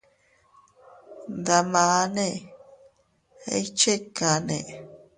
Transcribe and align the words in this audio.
Ndamane, 1.37 2.27
¿iychikanne? 3.57 4.59